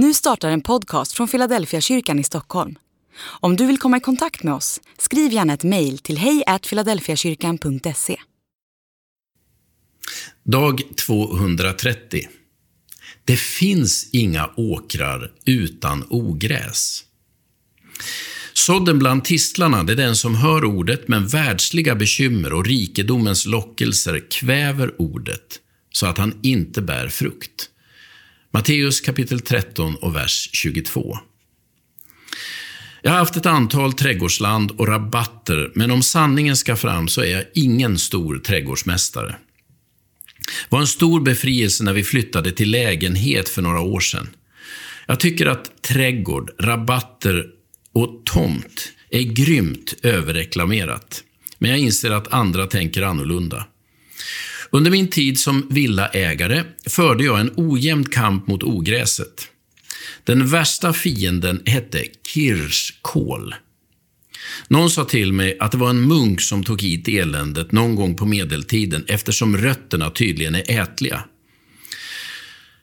[0.00, 2.78] Nu startar en podcast från Philadelphia kyrkan i Stockholm.
[3.20, 8.16] Om du vill komma i kontakt med oss, skriv gärna ett mejl till hejfiladelfiakyrkan.se.
[10.44, 12.28] Dag 230.
[13.24, 17.04] Det finns inga åkrar utan ogräs.
[18.52, 24.30] Sådden bland tistlarna det är den som hör ordet, men världsliga bekymmer och rikedomens lockelser
[24.30, 25.60] kväver ordet
[25.90, 27.70] så att han inte bär frukt.
[28.50, 31.18] Matteus kapitel 13 och vers 22.
[33.02, 37.32] Jag har haft ett antal trädgårdsland och rabatter, men om sanningen ska fram så är
[37.32, 39.36] jag ingen stor trädgårdsmästare.
[40.38, 44.28] Det var en stor befrielse när vi flyttade till lägenhet för några år sedan.
[45.06, 47.46] Jag tycker att trädgård, rabatter
[47.92, 51.24] och tomt är grymt överreklamerat.
[51.58, 53.66] Men jag inser att andra tänker annorlunda.
[54.70, 59.48] Under min tid som villaägare förde jag en ojämn kamp mot ogräset.
[60.24, 62.04] Den värsta fienden hette
[62.34, 63.54] kirskål.
[64.68, 68.16] Någon sa till mig att det var en munk som tog hit eländet någon gång
[68.16, 71.24] på medeltiden eftersom rötterna tydligen är ätliga.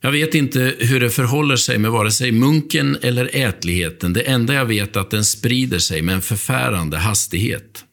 [0.00, 4.12] Jag vet inte hur det förhåller sig med vare sig munken eller ätligheten.
[4.12, 7.84] Det enda jag vet är att den sprider sig med en förfärande hastighet.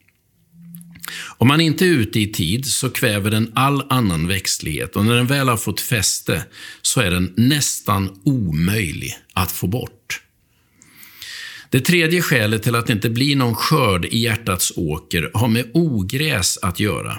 [1.38, 5.16] Om man inte är ute i tid så kväver den all annan växtlighet och när
[5.16, 6.44] den väl har fått fäste
[6.82, 10.22] så är den nästan omöjlig att få bort.
[11.70, 15.70] Det tredje skälet till att det inte blir någon skörd i hjärtats åker har med
[15.74, 17.18] ogräs att göra.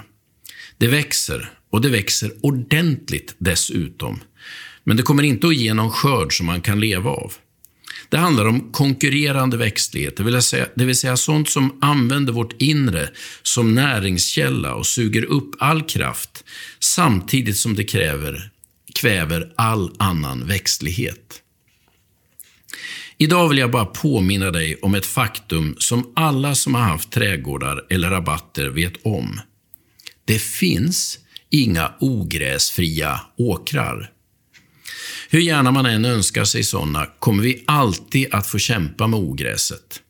[0.78, 4.20] Det växer, och det växer ordentligt dessutom.
[4.84, 7.32] Men det kommer inte att ge någon skörd som man kan leva av.
[8.10, 12.62] Det handlar om konkurrerande växtlighet, det vill, säga, det vill säga sånt som använder vårt
[12.62, 13.08] inre
[13.42, 16.44] som näringskälla och suger upp all kraft,
[16.78, 18.50] samtidigt som det kräver,
[18.94, 21.42] kväver all annan växtlighet.
[23.18, 27.86] Idag vill jag bara påminna dig om ett faktum som alla som har haft trädgårdar
[27.90, 29.40] eller rabatter vet om.
[30.24, 31.18] Det finns
[31.50, 34.10] inga ogräsfria åkrar.
[35.32, 40.02] Hur gärna man än önskar sig sådana kommer vi alltid att få kämpa med ogräset.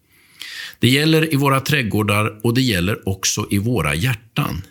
[0.78, 4.62] Det gäller i våra trädgårdar och det gäller också i våra hjärtan.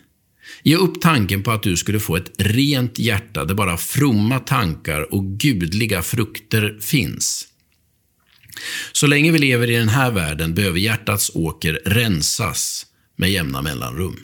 [0.62, 5.14] Ge upp tanken på att du skulle få ett rent hjärta där bara fromma tankar
[5.14, 7.48] och gudliga frukter finns.
[8.92, 12.86] Så länge vi lever i den här världen behöver hjärtats åker rensas
[13.16, 14.20] med jämna mellanrum.